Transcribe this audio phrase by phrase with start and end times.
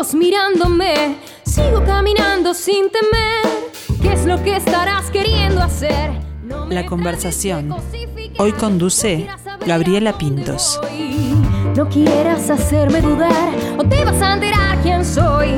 [0.00, 4.00] ojos mirándome, sigo caminando sin temer.
[4.00, 6.12] ¿Qué es lo que estarás queriendo hacer?
[6.70, 7.74] La conversación.
[8.38, 9.28] Hoy conduce
[9.66, 10.80] Gabriela Pintos.
[11.76, 15.50] No quieras hacerme dudar o te vas a enterar quién soy.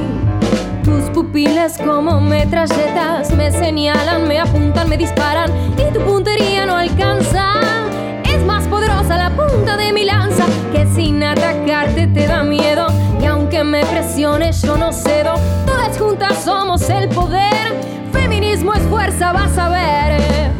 [0.82, 7.60] Tus pupilas como metralletas me señalan, me apuntan, me disparan y tu puntería no alcanza.
[8.24, 12.91] Es más poderosa la punta de mi lanza que sin atacarte te da miedo.
[13.64, 15.34] Me presiones yo no cedo,
[15.64, 17.72] todas juntas somos el poder.
[18.12, 20.50] Feminismo es fuerza, vas a ver.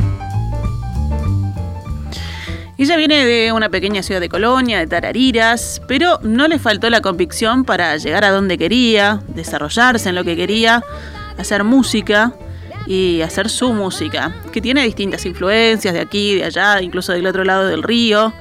[2.78, 7.00] Ella viene de una pequeña ciudad de Colonia, de Tarariras, pero no le faltó la
[7.00, 10.84] convicción para llegar a donde quería, desarrollarse en lo que quería,
[11.36, 12.32] hacer música
[12.86, 17.42] y hacer su música, que tiene distintas influencias de aquí, de allá, incluso del otro
[17.42, 18.32] lado del río.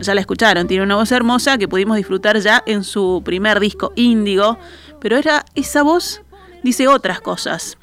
[0.00, 3.92] Ya la escucharon, tiene una voz hermosa que pudimos disfrutar ya en su primer disco,
[3.96, 4.58] Índigo,
[5.00, 6.22] pero era esa voz
[6.62, 7.78] dice otras cosas.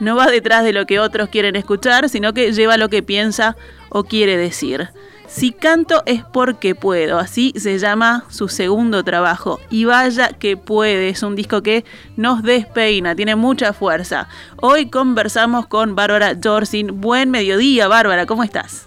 [0.00, 3.56] No va detrás de lo que otros quieren escuchar, sino que lleva lo que piensa
[3.90, 4.90] o quiere decir.
[5.26, 9.58] Si canto es porque puedo, así se llama su segundo trabajo.
[9.70, 11.84] Y vaya que puede, es un disco que
[12.16, 14.28] nos despeina, tiene mucha fuerza.
[14.60, 17.00] Hoy conversamos con Bárbara Jorsin.
[17.00, 18.86] Buen mediodía, Bárbara, ¿cómo estás?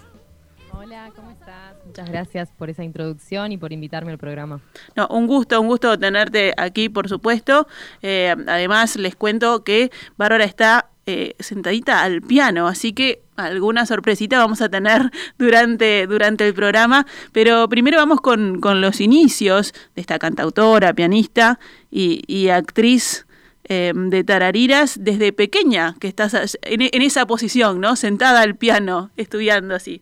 [1.98, 4.60] Muchas gracias por esa introducción y por invitarme al programa.
[4.94, 7.66] No, un gusto, un gusto tenerte aquí, por supuesto.
[8.02, 14.38] Eh, además, les cuento que Bárbara está eh, sentadita al piano, así que alguna sorpresita
[14.38, 20.20] vamos a tener durante, durante el programa, pero primero vamos con, los inicios de esta
[20.20, 21.58] cantautora, pianista
[21.90, 23.26] y, actriz
[23.64, 27.96] eh, de Tarariras desde pequeña, que estás en, en, esa posición, ¿no?
[27.96, 30.00] Sentada al piano, estudiando así.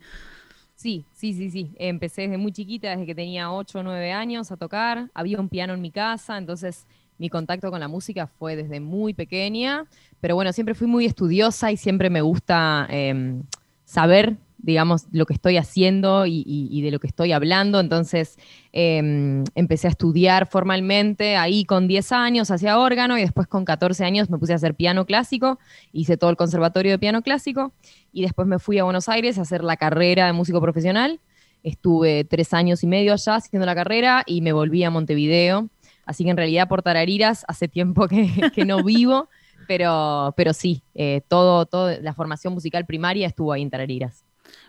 [0.87, 1.75] Sí, sí, sí, sí.
[1.81, 5.11] Empecé desde muy chiquita, desde que tenía 8 o 9 años a tocar.
[5.15, 6.87] Había un piano en mi casa, entonces
[7.19, 9.87] mi contacto con la música fue desde muy pequeña,
[10.21, 13.43] pero bueno, siempre fui muy estudiosa y siempre me gusta em,
[13.85, 17.81] saber, digamos, lo que estoy haciendo y, de lo que estoy hablando.
[17.81, 18.37] Entonces
[18.73, 24.05] em, empecé a estudiar formalmente ahí con 10 años, hacía órgano y después con 14
[24.05, 25.59] años me puse a hacer piano clásico,
[25.93, 27.73] hice todo el conservatorio de piano clásico
[28.13, 31.21] y después me fui a Buenos Aires a hacer la carrera de músico profesional.
[31.63, 35.71] Estuve tres años y medio allá haciendo la carrera y me volví a Montevideo
[36.07, 38.07] Así que en realidad por Tarariras hace tiempo
[38.55, 39.29] que, no vivo,
[39.67, 44.26] pero, pero sí, eh, todo, todo, la formación musical primaria estuvo ahí en Tarariras.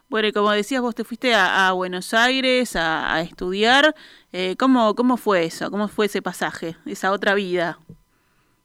[0.09, 3.94] Bueno, y como decías, vos te fuiste a, Buenos Aires a, estudiar.
[4.31, 5.69] Eh, ¿cómo, ¿Cómo fue eso?
[5.69, 7.78] ¿Cómo fue ese pasaje, esa otra vida?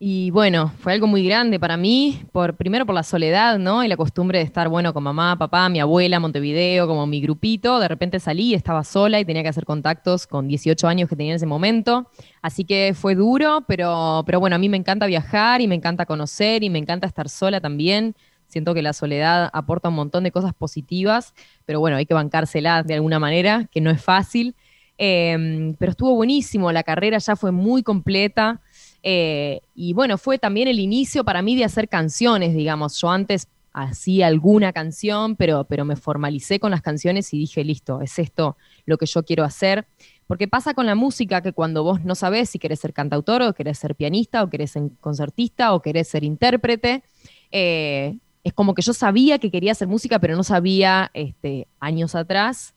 [0.04, 3.84] Y bueno, fue algo muy grande para mí, por, primero por la soledad, ¿no?
[3.84, 7.78] Y la costumbre de estar, bueno, con mamá, papá, mi abuela, Montevideo, como mi grupito.
[7.78, 11.32] De repente salí, estaba sola y tenía que hacer contactos con 18 años que tenía
[11.32, 12.10] en ese momento.
[12.41, 16.04] Así que fue duro, pero, pero bueno, a mí me encanta viajar y me encanta
[16.04, 18.16] conocer y me encanta estar sola también.
[18.52, 21.32] Siento que la soledad aporta un montón de cosas positivas,
[21.64, 24.54] pero bueno, hay que bancársela de alguna manera, que no es fácil.
[24.98, 28.60] Em, pero estuvo buenísimo, la carrera ya fue muy completa.
[29.02, 33.00] Eh, y bueno, fue también el inicio para mí de hacer canciones, digamos.
[33.00, 38.02] Yo antes hacía alguna canción, pero, pero me formalicé con las canciones y dije, listo,
[38.02, 39.86] es esto lo que yo quiero hacer.
[40.26, 43.54] Porque pasa con la música que cuando vos no sabés si querés ser cantautor o
[43.54, 47.02] querés ser pianista o querés ser concertista o querés ser intérprete,
[47.50, 52.14] eh, es como que yo sabía que quería hacer música, pero no sabía este, años
[52.14, 52.75] atrás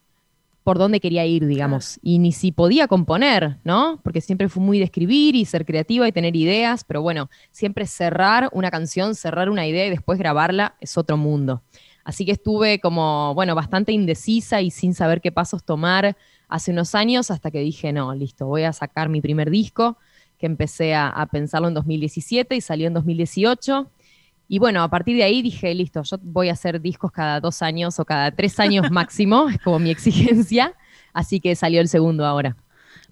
[0.62, 4.00] por dónde quería ir, digamos, y ni si podía componer, ¿no?
[4.02, 7.86] Porque siempre fui muy de escribir y ser creativa y tener ideas, pero bueno, siempre
[7.86, 11.62] cerrar una canción, cerrar una idea y después grabarla es otro mundo.
[12.02, 16.16] Así que estuve como, bueno, bastante indecisa y sin saber qué pasos tomar
[16.48, 19.98] hace unos años hasta que dije, no, listo, voy a sacar mi primer disco,
[20.36, 23.88] que empecé a, a pensarlo en 2017 y salió en 2018
[24.48, 27.62] y bueno, a partir de ahí dije, listo, yo voy a hacer discos cada dos
[27.62, 30.74] años o cada tres años máximo, es como mi exigencia,
[31.12, 32.56] así que salió el segundo ahora.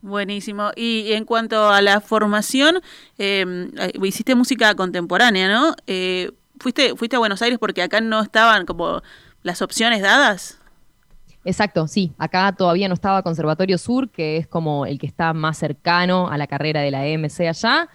[0.00, 0.70] Buenísimo.
[0.76, 2.82] Y en cuanto a la formación,
[3.17, 5.75] em, eh, hiciste música contemporánea, ¿no?
[5.87, 6.31] Eh,
[6.61, 9.03] ¿fuiste, ¿Fuiste a Buenos Aires porque acá no estaban como
[9.43, 10.58] las opciones dadas?
[11.44, 12.12] Exacto, sí.
[12.19, 16.37] Acá todavía no estaba Conservatorio Sur, que es como el que está más cercano a
[16.37, 17.88] la carrera de la EMC allá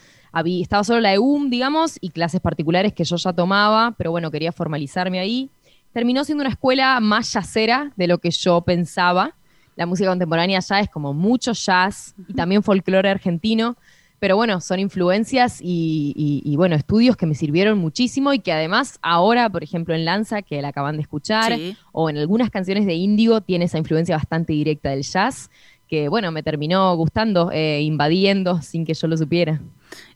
[0.45, 4.51] estaba solo la EUM, digamos, y clases particulares que yo ya tomaba, pero bueno, quería
[4.51, 5.49] formalizarme ahí.
[5.93, 9.35] Terminó siendo una escuela más jazzera de lo que yo pensaba.
[9.75, 13.77] La música contemporánea ya es como mucho jazz y también folclore argentino,
[14.19, 19.49] pero bueno, son influencias y, bueno, estudios que me sirvieron muchísimo y que además ahora,
[19.49, 21.57] por ejemplo, en Lanza, que la acaban de escuchar,
[21.93, 25.49] o en algunas canciones de Índigo, tiene esa influencia bastante directa del jazz,
[25.87, 29.61] que bueno, me terminó gustando, eh, invadiendo sin que yo lo supiera.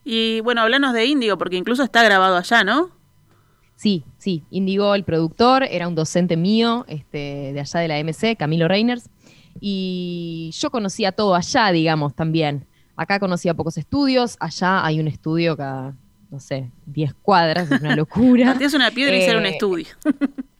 [0.04, 2.90] Y bueno, hablanos de Índigo, porque incluso está grabado allá, ¿no?
[3.76, 4.44] Sí, sí.
[4.50, 9.08] Índigo, el productor, era un docente mío este, de allá de la MC, Camilo Reiners.
[9.60, 12.66] Y yo conocía todo allá, digamos, también.
[12.96, 15.94] Acá conocía pocos estudios, allá hay un estudio cada,
[16.30, 18.52] no sé, 10 cuadras, es una locura.
[18.56, 19.86] Tienes una piedra y ser un Eh, estudio.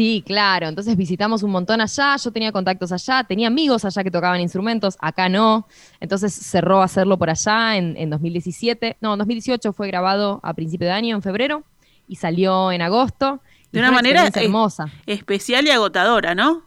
[0.00, 0.66] Sí, claro.
[0.66, 2.16] Entonces visitamos un montón allá.
[2.16, 5.68] Yo tenía contactos allá, tenía amigos allá que tocaban instrumentos, acá no.
[6.00, 8.96] Entonces cerró hacerlo por allá en, en 2017.
[9.02, 11.64] No, en 2018 fue grabado a principio de año, en febrero,
[12.08, 13.42] y salió en agosto.
[13.72, 16.62] De una manera hermosa, especial y agotadora, ¿no?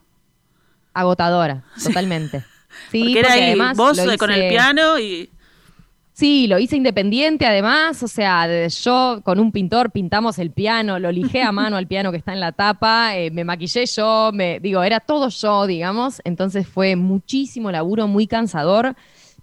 [0.94, 2.44] agotadora, totalmente.
[2.92, 5.32] Sí, porque era ahí vos con el piano y
[6.14, 11.12] Sí, lo hice independiente además, o sea, yo con un pintor pintamos el piano, lo
[11.12, 14.60] lijé a mano al piano que está en la tapa, eh, me maquillé yo, me
[14.60, 18.96] digo, era todo yo, digamos, entonces fue muchísimo laburo, muy cansador,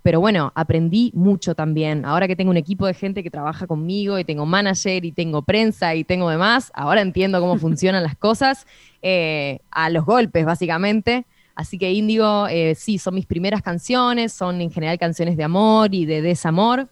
[0.02, 2.04] pero bueno, aprendí mucho también.
[2.04, 5.42] Ahora que tengo un equipo de gente que trabaja conmigo y tengo manager y tengo
[5.42, 8.68] prensa y tengo demás, ahora entiendo cómo funcionan las cosas
[9.02, 11.26] eh, a los golpes, básicamente.
[11.60, 15.94] Así que Índigo, eh, sí, son mis primeras canciones, son en general canciones de amor
[15.94, 16.88] y de desamor.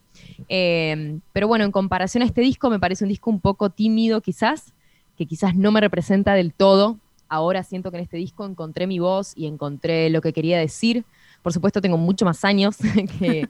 [0.47, 4.21] Eh, pero bueno, en comparación a este disco, me parece un disco un poco tímido
[4.21, 4.75] quizás,
[5.17, 6.99] que quizás no me representa del todo.
[7.31, 11.07] Ahora siento que en este disco encontré mi voz y encontré lo que quería decir.
[11.41, 12.77] Por supuesto, tengo mucho más años
[13.19, 13.49] que,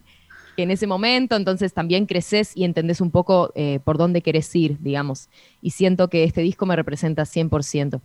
[0.56, 4.54] que en ese momento, entonces también creces y entendés un poco eh, por dónde querés
[4.54, 5.30] ir, digamos.
[5.62, 8.00] Y siento que este disco me representa 100%.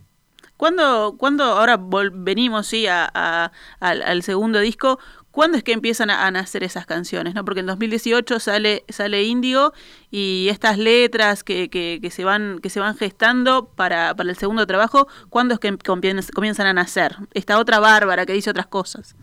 [0.64, 4.98] ¿Cuándo, cuándo ahora venimos sí, al, segundo disco,
[5.30, 7.36] ¿cuándo es que empiezan a, nacer esas canciones?
[7.36, 7.44] ¿no?
[7.44, 9.74] Porque en 2018 sale, sale Índigo
[10.10, 15.10] y estas letras que, se, van, que se van gestando para, para el segundo trabajo,
[15.30, 17.18] ¿cuándo es que compien- comienzan a nacer?
[17.34, 19.18] Esta otra Bárbara que dice otras cosas.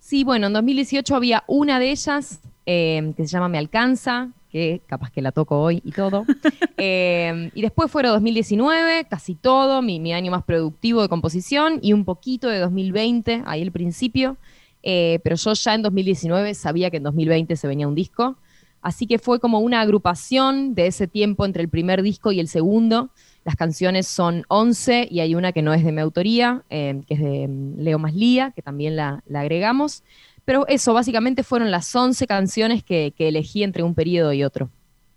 [0.00, 4.80] Sí, bueno, en 2018 había una de ellas eh, que se llama Me Alcanza, que
[4.86, 6.24] capaz que la toco hoy y todo.
[6.78, 11.94] Eh, y después fueron 2019, casi todo, mi, mi año más productivo de composición, y
[11.94, 14.36] un poquito de 2020, ahí el principio.
[14.82, 18.36] Eh, pero yo ya en 2019 sabía que en 2020 se venía un disco.
[18.82, 22.48] Así que fue como una agrupación de ese tiempo entre el primer disco y el
[22.48, 23.08] segundo.
[23.42, 27.14] Las canciones son 11 y hay una que no es de mi autoría, eh, que
[27.14, 30.02] es de mm, Leo Maslía, que también la, la agregamos.
[30.46, 34.70] Pero eso, básicamente fueron las 11 canciones que, que elegí entre un periodo y otro.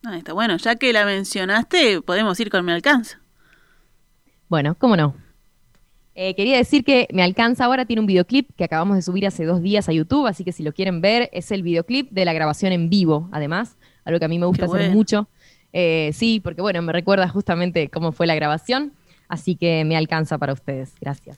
[0.03, 3.21] Ah, está bueno, ya que la mencionaste, podemos ir con Me Alcanza.
[4.49, 5.15] Bueno, ¿cómo no?
[6.15, 9.45] Eh, quería decir que Me Alcanza ahora tiene un videoclip que acabamos de subir hace
[9.45, 12.33] dos días a YouTube, así que si lo quieren ver, es el videoclip de la
[12.33, 14.95] grabación en vivo, además, algo que a mí me gusta Qué hacer bueno.
[14.95, 15.29] mucho.
[15.71, 18.93] Eh, sí, porque bueno, me recuerda justamente cómo fue la grabación,
[19.27, 20.93] así que me alcanza para ustedes.
[20.99, 21.37] Gracias.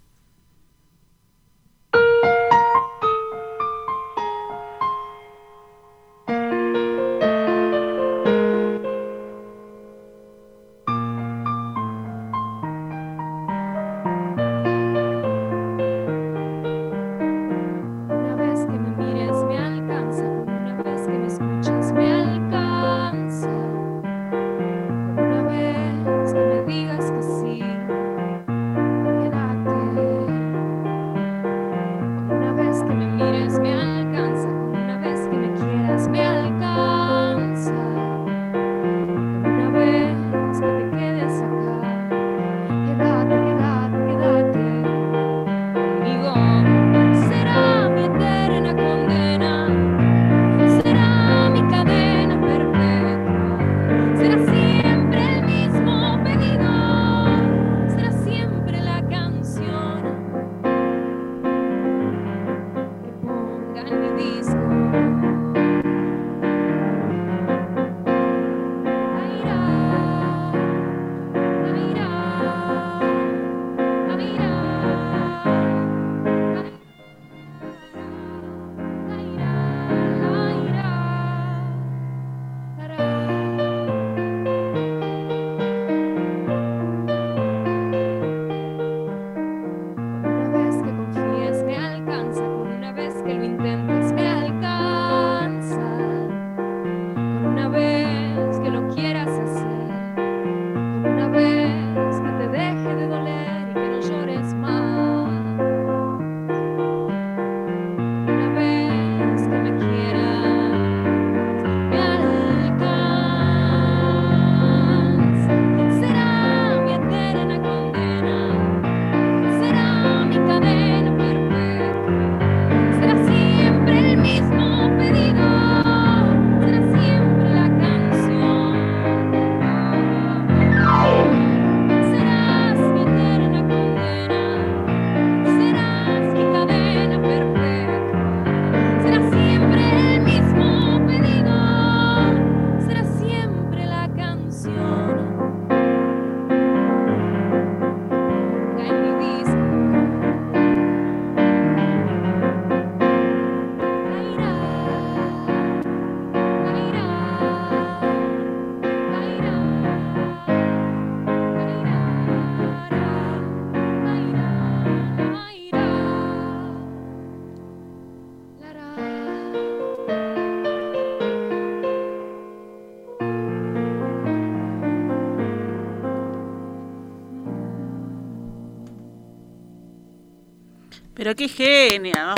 [181.13, 182.33] Pero qué genia.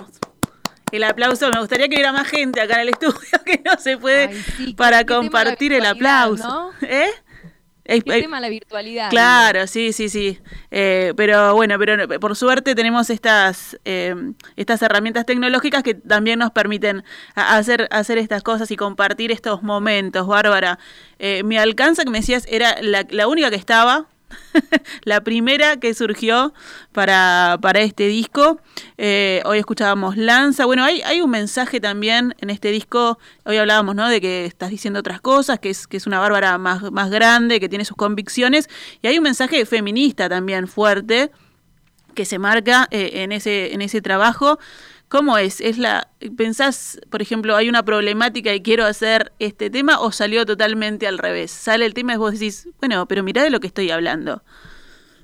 [0.92, 3.16] El aplauso, me gustaría que hubiera más gente acá en el estudio
[3.46, 4.30] que no se puede
[4.76, 6.72] para compartir el aplauso.
[6.82, 7.10] ¿Eh?
[7.86, 9.10] El tema la virtualidad.
[9.10, 10.40] Claro, sí, sí, sí.
[10.72, 14.16] Eh, pero bueno, pero por suerte tenemos estas, eh,
[14.56, 17.04] estas herramientas tecnológicas que también nos permiten
[17.36, 20.80] hacer, hacer estas cosas y compartir estos momentos, Bárbara.
[21.20, 24.08] Eh, me alcanza que me decías, era la, la única que estaba,
[25.04, 26.54] la primera que surgió
[26.92, 28.60] para, para este disco.
[28.98, 30.66] Eh, hoy escuchábamos Lanza.
[30.66, 33.20] Bueno, hay, hay un mensaje también en este disco.
[33.46, 34.08] Hoy hablábamos ¿no?
[34.08, 37.60] de que estás diciendo otras cosas, que es, que es una Bárbara más, más grande,
[37.60, 38.70] que tiene sus convicciones.
[39.02, 41.32] Y hay un mensaje feminista también fuerte
[42.14, 44.60] que se marca eh, en, ese, en ese trabajo.
[45.14, 45.62] ¿Cómo es?
[45.62, 50.44] ¿Es la pensás, por ejemplo, hay una problemática y quiero hacer este tema o salió
[50.44, 51.52] totalmente al revés?
[51.52, 54.42] Sale el tema y vos decís, bueno, pero mirá de lo que estoy hablando.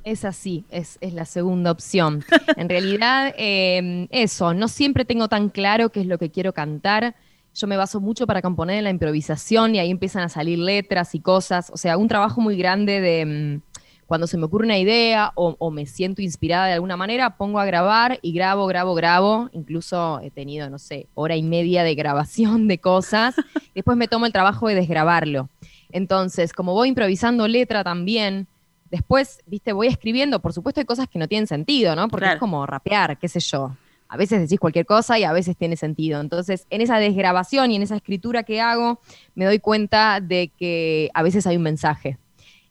[0.03, 2.23] Es así, es, es la segunda opción.
[2.55, 7.15] en realidad, em, eso, no siempre tengo tan claro qué es lo que quiero cantar.
[7.55, 11.15] Yo me baso mucho para componer en la improvisación y ahí empiezan a salir letras
[11.15, 11.71] y cosas.
[11.73, 13.61] O sea, un trabajo muy grande de em,
[14.09, 17.65] cuando se me ocurre una idea o, me siento inspirada de alguna manera, pongo a
[17.65, 19.51] grabar y grabo, grabo, grabo.
[19.53, 23.35] Incluso he tenido, no sé, hora y media de grabación de cosas.
[23.75, 25.47] Después me tomo el trabajo de desgrabarlo.
[25.91, 28.47] Entonces, como voy improvisando letra también,
[28.89, 30.39] después, viste, voy escribiendo.
[30.39, 32.07] Por supuesto, hay cosas que no tienen sentido, ¿no?
[32.07, 33.77] Porque es como rapear, qué sé yo.
[34.07, 36.19] A veces decís cualquier cosa y a veces tiene sentido.
[36.19, 39.01] Entonces, en esa desgrabación y en esa escritura que hago,
[39.35, 42.17] me doy cuenta de que a veces hay un mensaje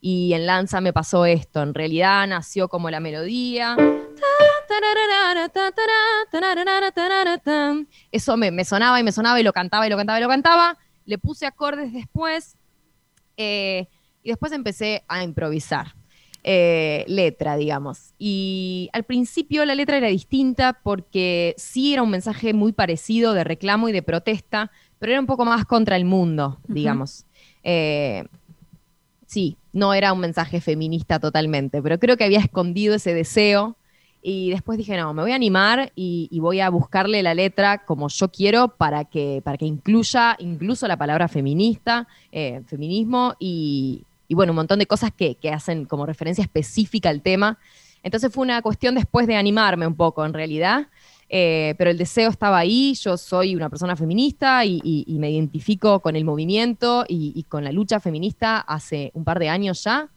[0.00, 1.62] y en Lanza me pasó esto.
[1.62, 3.76] En realidad nació como la melodía.
[8.12, 10.78] Eso me, sonaba y me sonaba y lo cantaba y lo cantaba y lo cantaba.
[11.05, 12.57] Le puse acordes después
[13.37, 13.88] eh,
[14.23, 15.95] y después empecé a improvisar.
[16.45, 18.14] Eh, letra, digamos.
[18.17, 23.45] Y al principio la letra era distinta porque sí era un mensaje muy parecido de
[23.45, 27.26] reclamo y de protesta, pero era un poco más contra el mundo, digamos.
[27.64, 28.25] Eh,
[29.28, 33.76] sí, no era un mensaje feminista totalmente, pero creo que había escondido ese deseo
[34.23, 38.08] y después dije, no, me voy a animar y, voy a buscarle la letra como
[38.08, 44.52] yo quiero para que, para que incluya incluso la palabra feminista, eh, feminismo y, bueno,
[44.52, 47.58] un montón de cosas que, que hacen como referencia específica al tema.
[48.02, 50.88] Entonces fue una cuestión después de animarme un poco, en realidad.
[51.30, 56.16] Eh, pero el deseo estaba ahí, yo soy una persona feminista y, me identifico con
[56.16, 60.08] el movimiento y, con la lucha feminista hace un par de años ya.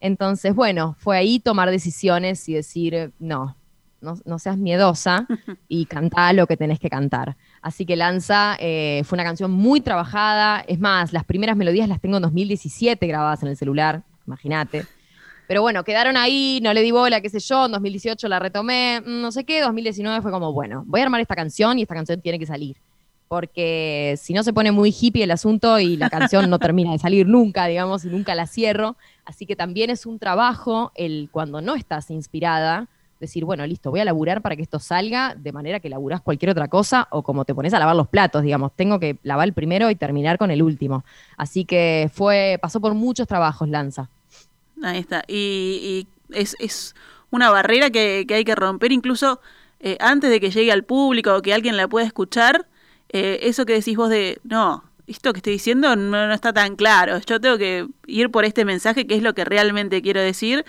[0.00, 3.56] Entonces, bueno, fue ahí tomar decisiones y decir, no,
[4.00, 5.26] no, seas miedosa
[5.68, 7.36] y cantá lo que tenés que cantar.
[7.62, 12.00] Así que Lanza eh, fue una canción muy trabajada, es más, las primeras melodías las
[12.00, 14.86] tengo en 2017 grabadas en el celular, imagínate.
[15.50, 19.00] Pero bueno, quedaron ahí, no le di bola, qué sé yo, en 2018 la retomé,
[19.00, 21.96] mm, no sé qué, 2019 fue como, bueno, voy a armar esta canción y esta
[21.96, 22.76] canción tiene que salir.
[23.26, 27.00] Porque si no se pone muy hippie el asunto y la canción no termina de
[27.00, 28.96] salir nunca, digamos, y nunca la cierro.
[29.24, 32.86] Así que también es un trabajo el cuando no estás inspirada,
[33.18, 36.50] decir, bueno, listo, voy a laburar para que esto salga de manera que laburás cualquier
[36.52, 39.52] otra cosa o como te pones a lavar los platos, digamos, tengo que lavar el
[39.52, 41.04] primero y terminar con el último.
[41.36, 44.10] Así que fue, pasó por muchos trabajos Lanza.
[44.82, 45.22] Ahí está.
[45.28, 46.94] Y, es,
[47.30, 49.40] una barrera que, hay que romper incluso
[49.78, 52.66] eh, antes de que llegue al público o que alguien la pueda escuchar.
[53.08, 57.18] Eh, eso que decís vos de, no, esto que estoy diciendo no, está tan claro.
[57.26, 60.64] Yo tengo que ir por este mensaje que es lo que realmente quiero decir.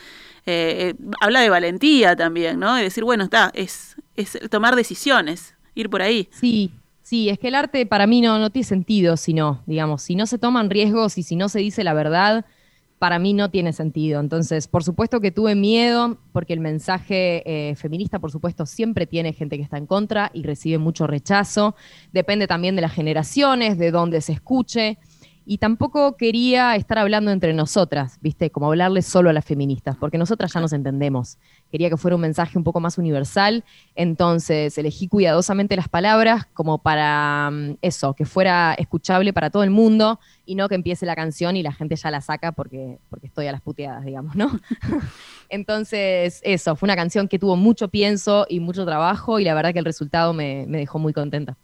[0.46, 2.76] Eh, habla de valentía también, ¿no?
[2.76, 6.30] De decir, bueno, está, es, es tomar decisiones, ir por ahí.
[6.32, 6.72] Sí,
[7.12, 10.16] Sí, es que el arte para mí no, no tiene sentido si no, digamos, si
[10.16, 12.46] no se toman riesgos y si no se dice la verdad,
[13.02, 14.20] para mí no tiene sentido.
[14.20, 19.34] Entonces, por supuesto que tuve miedo, porque el mensaje eh, feminista, por supuesto, siempre tiene
[19.34, 21.74] gente que está en contra y recibe mucho rechazo.
[22.14, 25.00] Depende también de las generaciones, de dónde se escuche
[25.52, 28.52] y tampoco quería estar hablando entre nosotras, ¿viste?
[28.52, 31.38] Como hablarle solo a las feministas, porque nosotras ya nos entendemos.
[31.70, 36.78] Quería que fuera un mensaje un poco más universal, entonces elegí cuidadosamente las palabras como
[36.78, 41.18] para mm, eso, que fuera escuchable para todo el mundo y no que empiece la
[41.18, 44.58] canción y la gente ya la saca porque, porque estoy a las puteadas, digamos, ¿no?
[45.50, 49.74] entonces, eso, fue una canción que tuvo mucho pienso y mucho trabajo y la verdad
[49.74, 51.58] que el resultado me dejó muy contenta.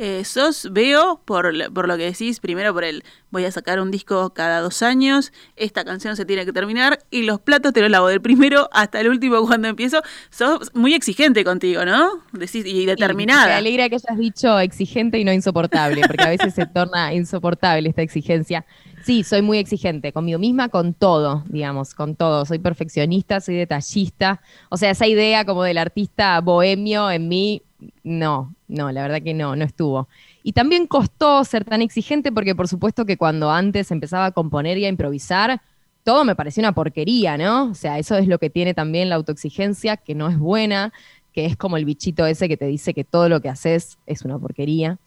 [0.00, 3.02] Eh, sos, veo, por, por, lo que decís, primero por el
[3.32, 7.22] voy a sacar un disco cada dos años, esta canción se tiene que terminar y
[7.22, 10.00] los platos te los lavo del primero hasta el último cuando empiezo.
[10.30, 12.22] Sos muy exigente contigo, ¿no?
[12.30, 13.46] Decís, y determinada.
[13.48, 17.88] me alegra que hayas dicho exigente y no insoportable, porque a veces se torna insoportable
[17.88, 18.64] esta exigencia.
[19.04, 22.44] Sí, soy muy exigente conmigo misma, con todo, digamos, con todo.
[22.44, 24.40] Soy perfeccionista, soy detallista.
[24.68, 27.62] O sea, esa idea como del artista bohemio en mí,
[28.02, 30.08] no, no, la verdad que no, no estuvo.
[30.42, 34.78] Y también costó ser tan exigente porque por supuesto que cuando antes empezaba a componer
[34.78, 35.60] y a improvisar,
[36.04, 37.70] todo me parecía una porquería, ¿no?
[37.70, 40.92] O sea, eso es lo que tiene también la autoexigencia, que no es buena,
[41.32, 44.22] que es como el bichito ese que te dice que todo lo que haces es
[44.22, 44.98] una porquería.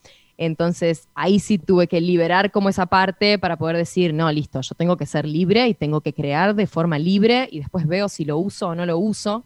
[0.43, 4.73] Entonces ahí sí tuve que liberar como esa parte para poder decir, no, listo, yo
[4.73, 8.25] tengo que ser libre y tengo que crear de forma libre y después veo si
[8.25, 9.45] lo uso o no lo uso.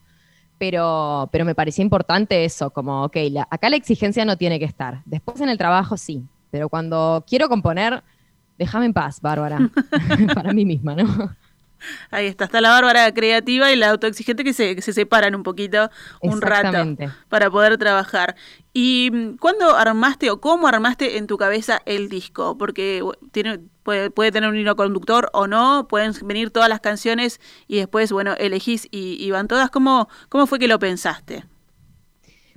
[0.57, 3.17] Pero, pero me parecía importante eso, como, ok,
[3.49, 5.01] acá la exigencia no tiene que estar.
[5.03, 8.01] Después en el trabajo sí, pero cuando quiero componer,
[8.57, 9.69] déjame en paz, Bárbara,
[10.33, 11.35] para mí misma, ¿no?
[12.11, 15.89] Ahí está, está la bárbara creativa y la autoexigente que se, se separan un poquito,
[16.21, 16.95] un rato,
[17.29, 18.35] para poder trabajar.
[18.73, 22.57] ¿Y mm, cuándo armaste o cómo armaste en tu cabeza el disco?
[22.57, 23.01] Porque
[23.31, 27.77] tiene, puede, puede tener un hilo conductor o no, pueden venir todas las canciones y
[27.77, 29.69] después, bueno, elegís y, y van todas.
[29.69, 31.45] ¿Cómo, ¿Cómo fue que lo pensaste?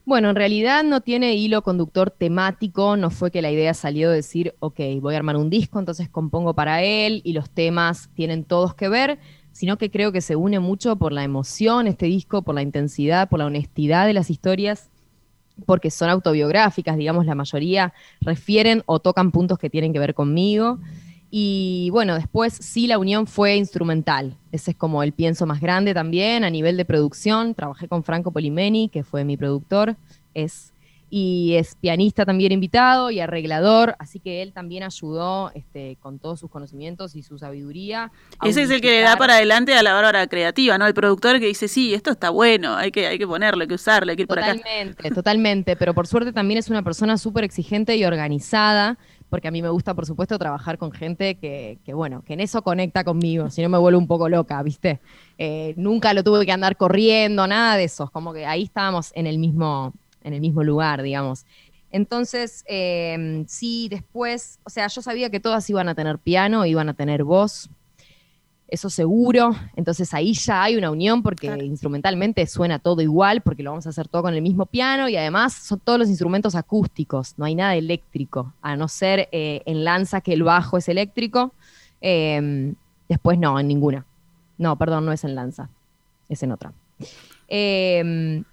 [0.09, 4.16] Bueno, en realidad no tiene hilo conductor temático, no fue que la idea salió de
[4.16, 8.44] decir, ok, voy a armar un disco, entonces compongo para él y los temas tienen
[8.44, 9.18] todos que ver,
[9.53, 13.29] sino que creo que se une mucho por la emoción este disco, por la intensidad,
[13.29, 14.88] por la honestidad de las historias,
[15.66, 17.92] porque son autobiográficas, digamos, la mayoría
[18.23, 20.79] refieren o tocan puntos que tienen que ver conmigo.
[21.31, 24.37] Y bueno, después sí la unión fue instrumental.
[24.51, 27.55] Ese es como el pienso más grande también a nivel de producción.
[27.55, 29.97] Trabajé con Franco Polimeni, que fue mi productor,
[30.33, 30.73] es,
[31.11, 36.41] y es pianista también invitado y arreglador, así que él también ayudó este, con todos
[36.41, 38.11] sus conocimientos y su sabiduría.
[38.43, 40.87] Ese es el que le da para adelante a la bárbara creativa, ¿no?
[40.87, 43.75] El productor que dice, sí, esto está bueno, hay que, hay que ponerlo, hay que
[43.75, 44.55] usarlo, hay que ir por acá.
[44.55, 48.97] Totalmente, totalmente, pero por suerte también es una persona súper exigente y organizada
[49.29, 52.62] porque a mí me gusta, por supuesto, trabajar con gente que, bueno, que en eso
[52.62, 55.01] conecta conmigo, si no me vuelvo un poco loca, ¿viste?
[55.37, 59.27] Eh, nunca lo tuve que andar corriendo, nada de eso, como que ahí estábamos en
[59.27, 61.45] el mismo, en el mismo lugar, digamos.
[61.91, 66.88] Entonces, em, sí, después, o sea, yo sabía que todas iban a tener piano, iban
[66.88, 67.71] a tener voz,
[68.68, 69.57] eso seguro.
[69.74, 73.90] Entonces ahí ya hay una unión porque instrumentalmente suena todo igual, porque lo vamos a
[73.90, 77.54] hacer todo con el mismo piano y además son todos los instrumentos acústicos, no hay
[77.54, 81.52] nada eléctrico, a no ser eh, en lanza que el bajo es eléctrico.
[82.00, 82.74] Em,
[83.09, 84.04] después no, en ninguna.
[84.59, 85.70] No, perdón, no es en lanza,
[86.28, 86.72] es en otra.
[87.48, 88.44] Em,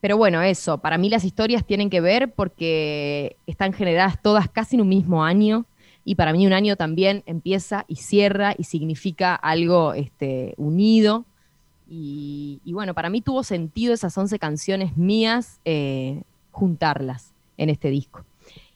[0.00, 4.76] pero bueno, eso, para mí las historias tienen que ver porque están generadas todas casi
[4.76, 5.64] en un mismo año
[6.08, 11.24] y para mí un año también empieza y cierra y significa algo este, unido.
[11.88, 18.24] Y, bueno, para mí tuvo sentido esas 11 canciones mías eh, juntarlas en este disco.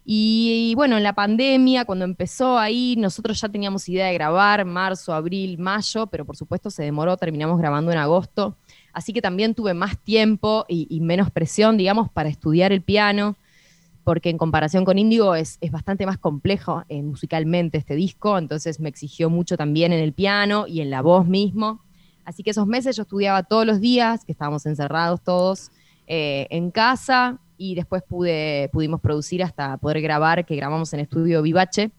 [0.04, 5.14] Y, bueno, en la pandemia, cuando empezó ahí, nosotros ya teníamos idea de grabar marzo,
[5.14, 8.56] abril, mayo, pero por supuesto se demoró, terminamos grabando en agosto.
[8.92, 13.36] Así que también tuve más tiempo y menos presión, digamos, para estudiar el piano
[14.04, 18.88] porque en comparación con Índigo es, bastante más complejo eh, musicalmente este disco, entonces me
[18.88, 21.80] exigió mucho también en el piano y en la voz mismo.
[22.24, 25.70] Así que esos meses yo estudiaba todos los días, que estábamos encerrados todos
[26.06, 31.42] eh, en casa, y después pude, pudimos producir hasta poder grabar, que grabamos en estudio
[31.42, 31.90] Vivache,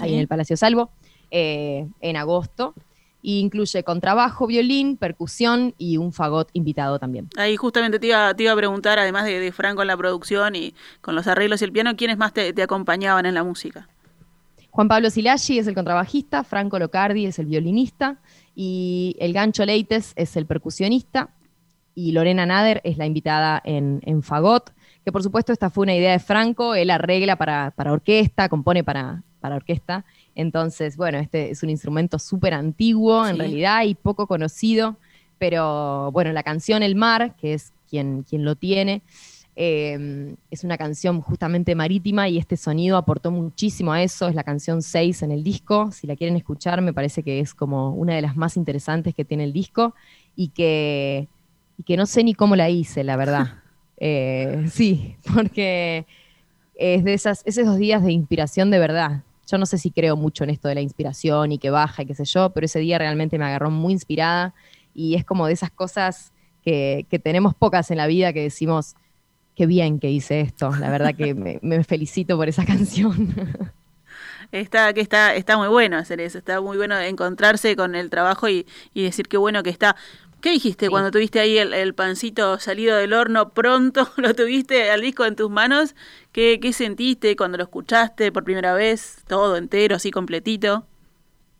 [0.00, 0.90] ahí en el Palacio Salvo,
[1.30, 2.74] eh, en agosto
[3.22, 7.28] y incluye contrabajo, violín, percusión y un fagot invitado también.
[7.36, 10.74] Ahí justamente te iba, te iba a preguntar, además de, Franco en la producción y
[11.00, 13.88] con los arreglos y el piano, ¿quiénes más te, acompañaban en la música?
[14.70, 18.16] Juan Pablo Silaggi es el contrabajista, Franco Locardi es el violinista
[18.56, 21.28] y el Gancho Leites es el percusionista
[21.94, 24.72] y Lorena Nader es la invitada en, en Fagot,
[25.04, 28.82] que por supuesto esta fue una idea de Franco, él arregla para, para orquesta, compone
[28.82, 34.26] para, para orquesta entonces, bueno, este es un instrumento súper antiguo en realidad y poco
[34.26, 34.96] conocido,
[35.38, 39.02] pero bueno, la canción El Mar, que es quien, quien lo tiene,
[39.54, 44.44] em, es una canción justamente marítima y este sonido aportó muchísimo a eso, es la
[44.44, 48.14] canción 6 en el disco, si la quieren escuchar me parece que es como una
[48.14, 49.94] de las más interesantes que tiene el disco
[50.34, 51.28] y que,
[51.84, 53.58] que no sé ni cómo la hice, la verdad.
[54.04, 56.06] Eh, sí, porque
[56.74, 60.44] es de esas, esos días de inspiración de verdad, yo no sé si creo mucho
[60.44, 62.98] en esto de la inspiración y que baja y qué sé yo, pero ese día
[62.98, 64.54] realmente me agarró muy inspirada
[64.94, 66.32] y es como de esas cosas
[66.64, 68.94] que, tenemos pocas en la vida que decimos,
[69.56, 73.34] qué bien que hice esto, la verdad que me, felicito por esa canción.
[74.52, 78.48] Está, que está, está muy bueno hacer eso, está muy bueno encontrarse con el trabajo
[78.48, 79.96] y, y decir qué bueno que está.
[80.42, 84.10] ¿Qué dijiste cuando tuviste ahí el, pancito salido del horno pronto?
[84.16, 85.94] ¿Lo tuviste al disco en tus manos?
[86.32, 89.22] ¿Qué, ¿Qué sentiste cuando lo escuchaste por primera vez?
[89.28, 90.86] Todo entero, así completito.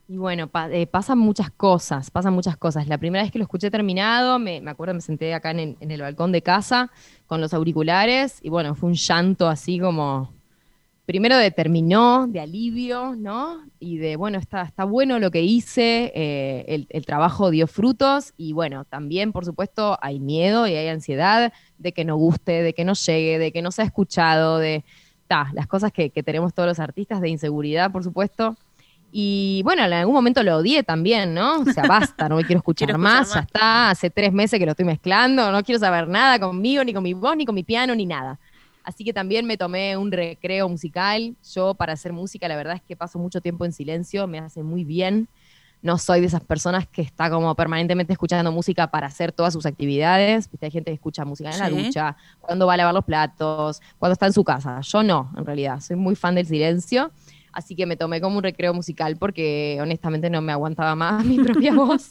[0.08, 2.88] Y bueno, eh, pasan muchas cosas, pasan muchas cosas.
[2.88, 5.90] La primera vez que lo escuché terminado, me, me acuerdo, me senté acá en, en,
[5.90, 6.90] el balcón de casa
[7.26, 10.32] con los auriculares y bueno, fue un llanto así como,
[11.06, 13.64] primero de terminó, de alivio, ¿no?
[13.80, 18.32] Y de, bueno, está, está bueno lo que hice, eh, el, el, trabajo dio frutos
[18.36, 22.72] y bueno, también, por supuesto, hay miedo y hay ansiedad de que no guste, de
[22.72, 24.84] que no llegue, de que no sea escuchado, de
[25.26, 28.56] ta, las cosas que, que tenemos todos los artistas, de inseguridad, por supuesto.
[29.14, 31.60] Y bueno, en algún momento lo odié también, ¿no?
[31.60, 34.72] O sea, basta, no me quiero escuchar, más, ya está, hace tres meses que lo
[34.72, 37.94] estoy mezclando, no quiero saber nada conmigo, ni con mi voz, ni con mi piano,
[37.94, 38.40] ni nada.
[38.84, 41.36] Así que también me tomé un recreo musical.
[41.54, 44.62] Yo para hacer música, la verdad es que paso mucho tiempo en silencio, me hace
[44.62, 45.28] muy bien.
[45.82, 49.66] No soy de esas personas que está como permanentemente escuchando música para hacer todas sus
[49.66, 50.48] actividades.
[50.60, 54.12] Hay gente que escucha música en la ducha, cuando va a lavar los platos, cuando
[54.12, 54.80] está en su casa.
[54.80, 55.80] Yo no, en realidad.
[55.80, 57.10] Soy muy fan del silencio.
[57.52, 61.38] Así que me tomé como un recreo musical porque honestamente no me aguantaba más mi
[61.38, 62.08] propia voz.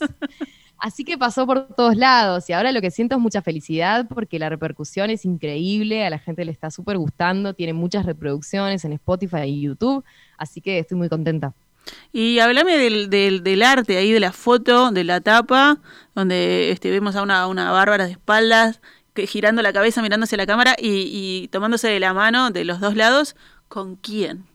[0.82, 4.40] Así que pasó por todos lados y ahora lo que siento es mucha felicidad porque
[4.40, 8.92] la repercusión es increíble, a la gente le está súper gustando, tiene muchas reproducciones en
[8.94, 10.04] Spotify y YouTube,
[10.36, 11.54] así que estoy muy contenta.
[12.12, 13.10] Y háblame del,
[13.44, 15.78] del, arte ahí, de la foto, de la tapa,
[16.16, 18.80] donde este, vemos a una, una Bárbara de espaldas,
[19.14, 22.64] que, girando la cabeza, mirándose a la cámara y, y tomándose de la mano de
[22.64, 23.36] los dos lados.
[23.68, 24.46] ¿Con quién?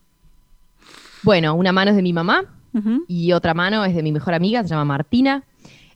[1.23, 2.43] Bueno, una mano es de mi mamá
[3.07, 5.43] y otra mano es de mi mejor amiga, se llama Martina.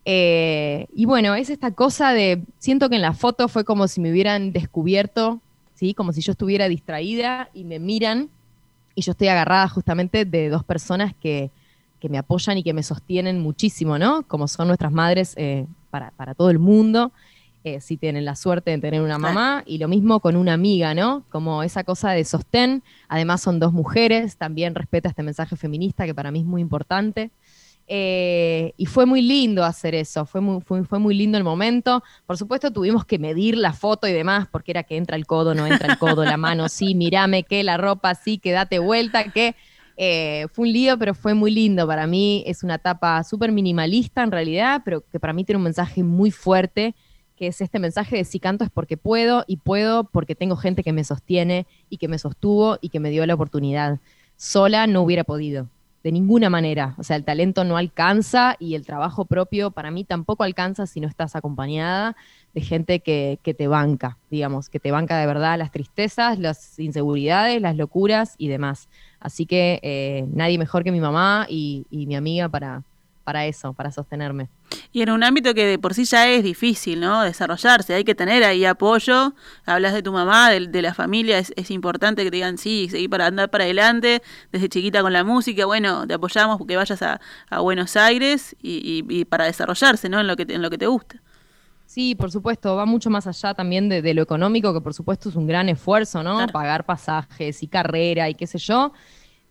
[0.05, 4.01] Eh, y bueno, es esta cosa de, siento que en la foto fue como si
[4.01, 5.41] me hubieran descubierto,
[5.75, 5.93] ¿sí?
[5.93, 8.29] como si yo estuviera distraída y me miran
[8.95, 11.51] y yo estoy agarrada justamente de dos personas que,
[11.99, 14.23] que me apoyan y que me sostienen muchísimo, ¿no?
[14.23, 17.11] Como son nuestras madres eh, para, para todo el mundo.
[17.63, 20.95] Eh, si tienen la suerte de tener una mamá, y lo mismo con una amiga,
[20.95, 21.23] ¿no?
[21.29, 26.15] Como esa cosa de sostén, además son dos mujeres, también respeta este mensaje feminista que
[26.15, 27.29] para mí es muy importante.
[27.87, 32.03] Eh, y fue muy lindo hacer eso, fue muy, fue, muy lindo el momento.
[32.25, 35.53] Por supuesto tuvimos que medir la foto y demás, porque era que entra el codo,
[35.53, 39.25] no entra el codo, la mano, sí, mirame, que la ropa, sí, que date vuelta,
[39.31, 39.55] que
[39.97, 41.85] eh, fue un lío, pero fue muy lindo.
[41.85, 45.63] Para mí es una etapa súper minimalista en realidad, pero que para mí tiene un
[45.63, 46.95] mensaje muy fuerte
[47.41, 50.83] que es este mensaje de si canto es porque puedo y puedo porque tengo gente
[50.83, 53.99] que me sostiene y que me sostuvo y que me dio la oportunidad.
[54.37, 55.67] Sola no hubiera podido,
[56.03, 56.95] de ninguna manera.
[56.97, 60.99] O sea, el talento no alcanza y el trabajo propio para mí tampoco alcanza si
[60.99, 62.15] no estás acompañada
[62.53, 67.61] de gente que, te banca, digamos, que te banca de verdad las tristezas, las inseguridades,
[67.61, 68.89] las locuras y demás.
[69.19, 72.83] Así que eh, nadie mejor que mi mamá y mi amiga para,
[73.31, 74.49] para eso, para sostenerme.
[74.91, 77.21] Y en un ámbito que de por sí ya es difícil, ¿no?
[77.21, 79.33] Desarrollarse, hay que tener ahí apoyo.
[79.65, 83.09] Hablas de tu mamá, de, la familia, es, es, importante que te digan, sí, seguir
[83.09, 87.21] para andar para adelante, desde chiquita con la música, bueno, te apoyamos porque vayas a,
[87.61, 90.19] Buenos Aires y, para desarrollarse, ¿no?
[90.19, 91.21] En lo que te, en lo que te gusta.
[91.85, 95.37] Sí, por supuesto, va mucho más allá también de, lo económico, que por supuesto es
[95.37, 96.45] un gran esfuerzo, ¿no?
[96.47, 98.91] Pagar pasajes y carrera y qué sé yo.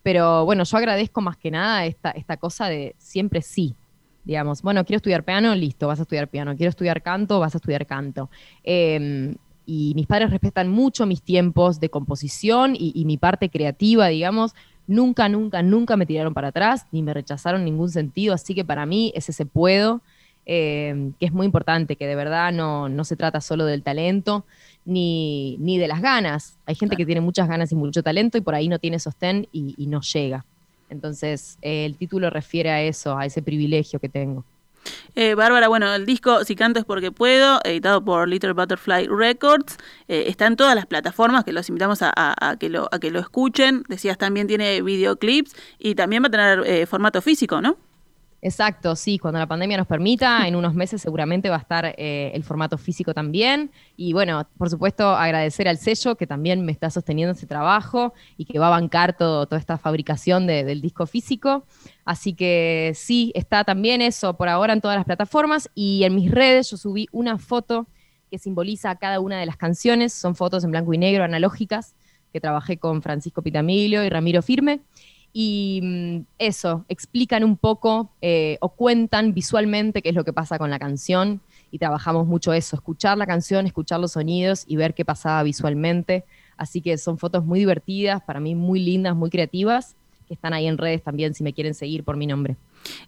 [0.03, 3.75] Pero bueno, yo agradezco más que nada esta, esta cosa de siempre sí.
[4.23, 6.55] Digamos, bueno, quiero estudiar piano, listo, vas a estudiar piano.
[6.55, 8.29] Quiero estudiar canto, vas a estudiar canto.
[8.63, 9.35] Em,
[9.65, 14.53] y mis padres respetan mucho mis tiempos de composición y, mi parte creativa, digamos.
[14.87, 18.33] Nunca, nunca, nunca me tiraron para atrás, ni me rechazaron en ningún sentido.
[18.33, 20.01] Así que para mí es ese puedo,
[20.45, 24.45] em, que es muy importante, que de verdad no, no se trata solo del talento,
[24.85, 26.57] ni, ni de las ganas.
[26.65, 29.47] Hay gente que tiene muchas ganas y mucho talento y por ahí no tiene sostén
[29.51, 30.45] y, no llega.
[30.89, 34.43] Entonces, eh, el título refiere a eso, a ese privilegio que tengo.
[35.13, 39.77] Eh, Bárbara, bueno, el disco Si canto es porque puedo, editado por Little Butterfly Records,
[40.07, 43.19] eh, está en todas las plataformas que los invitamos a, que lo, a que lo
[43.19, 43.83] escuchen.
[43.87, 47.77] Decías, también tiene videoclips y también va a tener formato físico, ¿no?
[48.43, 52.31] Exacto, sí, cuando la pandemia nos permita, en unos meses seguramente va a estar eh,
[52.33, 53.71] el formato físico también.
[53.95, 58.45] Y bueno, por supuesto, agradecer al sello que también me está sosteniendo ese trabajo y
[58.45, 61.65] que va a bancar todo, toda esta fabricación del disco físico.
[62.03, 65.69] Así que sí, está también eso por ahora en todas las plataformas.
[65.75, 67.87] Y en mis redes yo subí una foto
[68.31, 70.13] que simboliza cada una de las canciones.
[70.13, 71.93] Son fotos en blanco y negro, analógicas,
[72.33, 74.79] que trabajé con Francisco Pitamilio y Ramiro Firme
[75.33, 80.57] y mm, eso, explican un poco eh, o cuentan visualmente qué es lo que pasa
[80.57, 81.41] con la canción
[81.71, 86.25] y trabajamos mucho eso, escuchar la canción, escuchar los sonidos y ver qué pasaba visualmente.
[86.57, 89.95] Así que son fotos muy divertidas, para mí muy lindas, muy creativas,
[90.27, 92.57] que están ahí en redes también si me quieren seguir por mi nombre.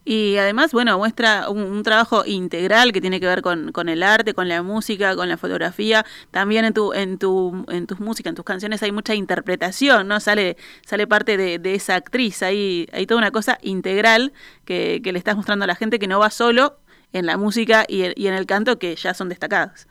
[0.05, 4.47] Y además, bueno, muestra un, trabajo integral que tiene que ver con, el arte, con
[4.47, 6.05] la música, con la fotografía.
[6.31, 10.19] También en tu, en tu, en tus músicas, en tus canciones hay mucha interpretación, ¿no?
[10.19, 12.43] Sale, sale parte de, esa actriz.
[12.43, 14.33] Hay, hay toda una cosa integral
[14.65, 16.77] que, que le estás mostrando a la gente que no va solo
[17.13, 19.88] en la música y, y en el canto, que ya son destacados.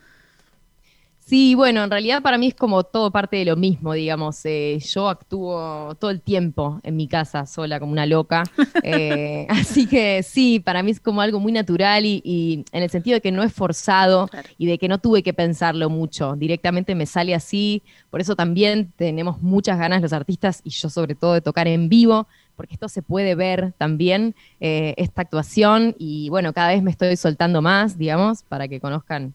[1.24, 4.44] Sí, bueno, en realidad para mí es como todo parte de lo mismo, digamos.
[4.44, 8.44] Eh, yo actúo todo el tiempo en mi casa sola como una loca.
[8.84, 13.14] Eh, así que sí, para mí es como algo muy natural y, en el sentido
[13.14, 16.34] de que no es forzado y de que no tuve que pensarlo mucho.
[16.34, 17.84] Directamente me sale así.
[18.10, 21.88] Por eso también tenemos muchas ganas los artistas y yo sobre todo de tocar en
[21.88, 26.90] vivo porque esto se puede ver también, eh, esta actuación, y bueno, cada vez me
[26.90, 29.34] estoy soltando más, digamos, para que conozcan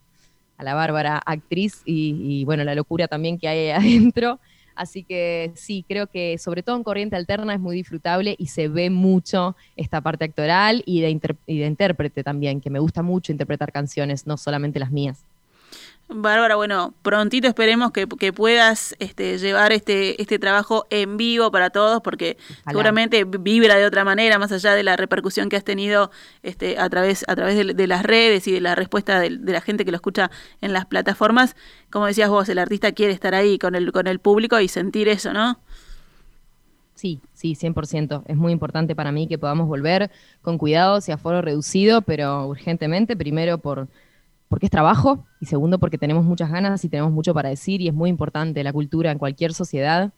[0.58, 4.40] a la Bárbara actriz y, bueno, la locura también que hay adentro.
[4.76, 8.68] Así que sí, creo que sobre todo en Corriente Alterna es muy disfrutable y se
[8.68, 13.32] ve mucho esta parte actoral y de, y de intérprete también, que me gusta mucho
[13.32, 15.26] interpretar canciones, no solamente las mías.
[16.10, 22.02] Bárbara, bueno, prontito esperemos que, puedas este, llevar este, este trabajo en vivo para todos,
[22.02, 26.10] porque seguramente vibra de otra manera, más allá de la repercusión que has tenido
[26.44, 29.84] este, a través, a través de, las redes y de la respuesta de, la gente
[29.84, 31.58] que lo escucha en las plataformas.
[31.92, 35.10] Como decías vos, el artista quiere estar ahí con el, con el público y sentir
[35.10, 35.60] eso, ¿no?
[36.96, 38.24] Sí, sí, 100%.
[38.28, 40.10] Es muy importante para mí que podamos volver
[40.42, 43.90] con cuidado, y aforo reducido, pero urgentemente, primero por
[44.50, 47.88] porque es trabajo y segundo porque tenemos muchas ganas y tenemos mucho para decir y
[47.88, 50.12] es muy importante la cultura en cualquier sociedad.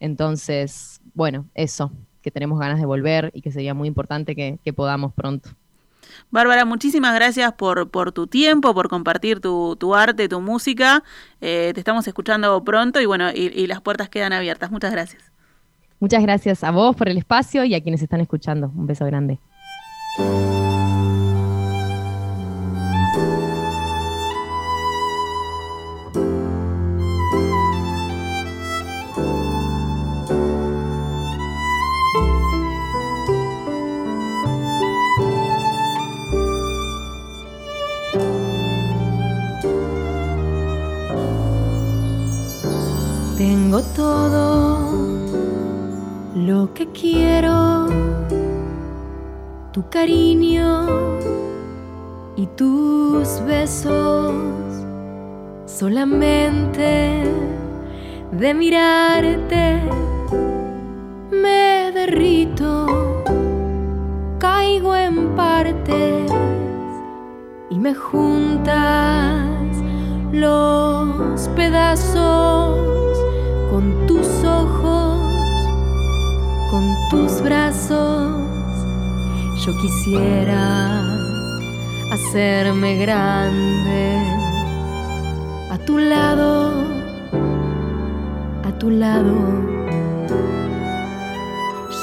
[0.00, 1.92] Entonces, bueno, eso,
[2.22, 5.50] que tenemos ganas de volver y que sería muy importante que, podamos pronto.
[6.30, 11.02] Bárbara, muchísimas gracias por, por tu tiempo, por compartir tu, tu arte, tu música.
[11.40, 14.70] Eh, te estamos escuchando pronto y bueno, y, y las puertas quedan abiertas.
[14.70, 15.22] Muchas gracias.
[16.00, 18.70] Muchas gracias a vos por el espacio y a quienes están escuchando.
[18.74, 19.38] Un beso grande.
[43.82, 44.78] Todo
[46.36, 47.88] lo que quiero,
[49.72, 50.86] tu cariño
[52.36, 54.32] y tus besos.
[55.66, 57.24] Solamente
[58.30, 59.82] de mirarte
[61.32, 62.86] me derrito,
[64.38, 66.30] caigo en partes
[67.70, 69.48] y me juntas
[70.30, 73.03] los pedazos
[74.62, 75.18] ojos,
[76.70, 78.44] con tus brazos.
[79.64, 81.02] Yo quisiera
[82.12, 84.18] hacerme grande
[85.70, 86.72] a tu lado,
[88.64, 89.34] a tu lado.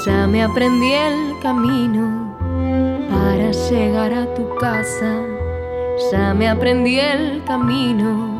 [0.04, 2.34] Ya me aprendí el camino
[3.10, 5.12] para llegar a tu casa.
[6.10, 8.31] Ya me aprendí el camino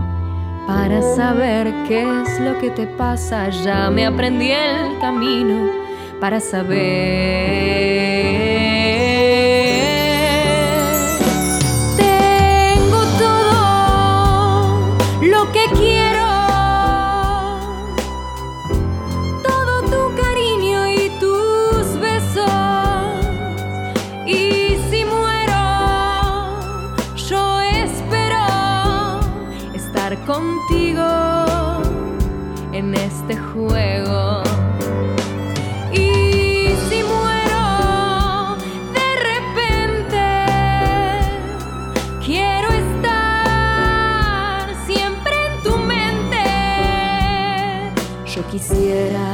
[0.67, 3.49] para saber qué es lo que te pasa.
[3.51, 5.71] Ya me aprendí el camino
[6.21, 7.92] para saber.
[30.33, 31.11] contigo
[32.73, 34.43] en este juego.
[35.93, 38.57] Y si muero
[38.99, 40.27] de repente,
[42.25, 46.45] quiero estar siempre en tu mente.
[48.35, 49.29] Yo quisiera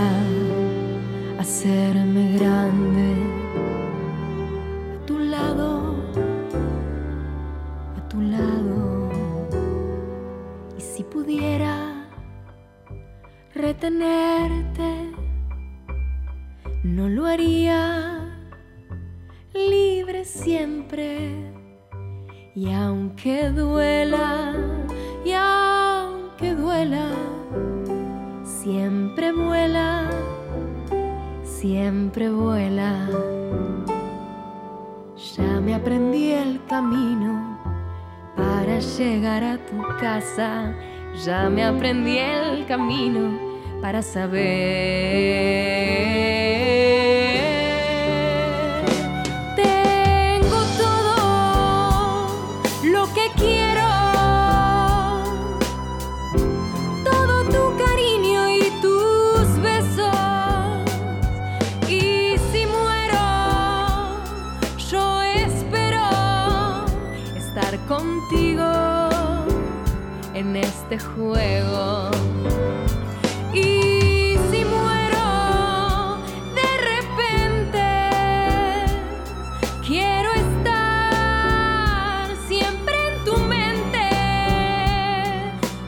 [1.38, 3.08] hacerme grande
[4.94, 5.94] a tu lado,
[7.98, 9.07] a tu lado
[16.84, 18.36] no lo haría
[19.52, 21.52] libre siempre.
[22.54, 24.54] Y aunque duela,
[25.24, 27.10] y aunque duela,
[28.44, 30.10] siempre vuela,
[31.42, 33.08] siempre vuela.
[35.36, 37.57] Ya me aprendí el camino
[38.68, 40.74] para llegar a tu casa,
[41.24, 43.40] ya me aprendí el camino
[43.80, 44.38] para saber.
[70.34, 72.10] En este juego.
[73.52, 76.18] Y si muero
[76.54, 77.86] de repente,
[79.86, 84.08] quiero estar siempre en tu mente.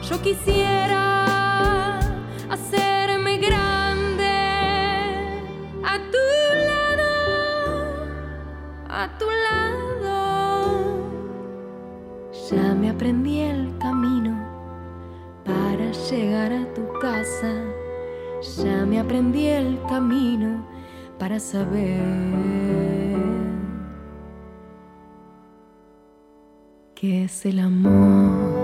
[0.09, 0.90] Yo quisiera
[13.01, 14.37] aprendí el camino
[15.43, 17.51] para llegar a tu casa.
[18.57, 20.63] Ya me aprendí el camino
[21.17, 21.97] para saber
[26.93, 28.60] qué es el amor.